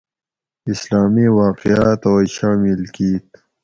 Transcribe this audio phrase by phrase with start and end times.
[0.71, 3.27] اسلامی واقعات اوئے شامل کِیت